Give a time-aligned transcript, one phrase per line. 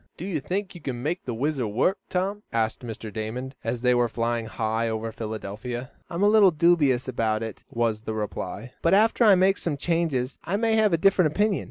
[0.17, 3.13] "Do you think you can make the WHIZZER work, Tom?" asked Mr.
[3.13, 5.91] Damon, as they were flying high over Philadelphia.
[6.09, 8.73] "I'm a little dubious about it," was the reply.
[8.81, 11.59] "But after I make some changes I may have a different opinion.